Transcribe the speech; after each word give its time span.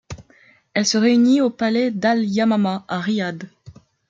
Elle 0.73 0.87
se 0.87 0.97
réunit 0.97 1.41
au 1.41 1.51
palais 1.51 1.91
d'Al-Yamamah, 1.91 2.85
à 2.87 2.99
Riyad. 2.99 3.47